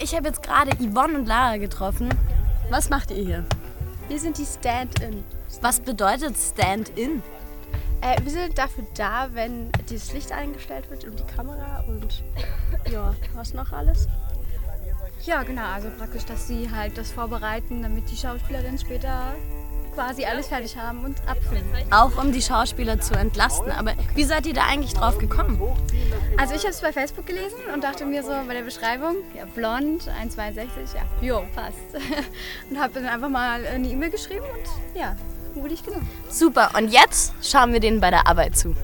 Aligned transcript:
Ich 0.00 0.14
habe 0.14 0.28
jetzt 0.28 0.44
gerade 0.44 0.70
Yvonne 0.76 1.18
und 1.18 1.26
Lara 1.26 1.56
getroffen. 1.56 2.08
Was 2.70 2.88
macht 2.88 3.10
ihr 3.10 3.24
hier? 3.24 3.44
Wir 4.08 4.20
sind 4.20 4.38
die 4.38 4.44
Stand-in. 4.44 5.24
Was 5.60 5.80
bedeutet 5.80 6.36
Stand-in? 6.36 7.20
Äh, 8.00 8.22
wir 8.22 8.30
sind 8.30 8.56
dafür 8.56 8.86
da, 8.94 9.28
wenn 9.32 9.72
dieses 9.90 10.12
Licht 10.12 10.30
eingestellt 10.30 10.88
wird 10.88 11.04
und 11.04 11.18
die 11.18 11.24
Kamera 11.24 11.82
und 11.88 12.22
ja, 12.92 13.12
was 13.34 13.54
noch 13.54 13.72
alles? 13.72 14.06
Ja, 15.24 15.42
genau. 15.42 15.64
Also 15.64 15.90
praktisch, 15.90 16.24
dass 16.26 16.46
sie 16.46 16.70
halt 16.70 16.96
das 16.96 17.10
vorbereiten, 17.10 17.82
damit 17.82 18.08
die 18.08 18.16
Schauspielerinnen 18.16 18.78
später 18.78 19.34
quasi 19.98 20.24
alles 20.24 20.46
fertig 20.46 20.76
haben 20.76 21.04
und 21.04 21.16
abfilmen. 21.26 21.66
Auch 21.90 22.22
um 22.22 22.30
die 22.30 22.40
Schauspieler 22.40 23.00
zu 23.00 23.14
entlasten. 23.14 23.72
Aber 23.72 23.94
wie 24.14 24.22
seid 24.22 24.46
ihr 24.46 24.54
da 24.54 24.62
eigentlich 24.62 24.94
drauf 24.94 25.18
gekommen? 25.18 25.60
Also 26.36 26.54
ich 26.54 26.60
habe 26.60 26.70
es 26.70 26.80
bei 26.80 26.92
Facebook 26.92 27.26
gelesen 27.26 27.58
und 27.74 27.82
dachte 27.82 28.06
mir 28.06 28.22
so 28.22 28.30
bei 28.46 28.54
der 28.54 28.62
Beschreibung, 28.62 29.16
ja, 29.36 29.44
blond, 29.56 30.08
1,62, 30.08 30.68
ja, 30.94 31.02
jo, 31.20 31.42
passt. 31.52 31.78
und 32.70 32.78
habe 32.78 32.94
dann 32.94 33.06
einfach 33.06 33.28
mal 33.28 33.66
eine 33.66 33.88
E-Mail 33.88 34.10
geschrieben 34.10 34.44
und 34.44 35.00
ja, 35.00 35.16
wurde 35.54 35.74
ich 35.74 35.84
genommen. 35.84 36.08
Super, 36.30 36.70
und 36.76 36.92
jetzt 36.92 37.32
schauen 37.42 37.72
wir 37.72 37.80
denen 37.80 38.00
bei 38.00 38.10
der 38.10 38.28
Arbeit 38.28 38.56
zu. 38.56 38.76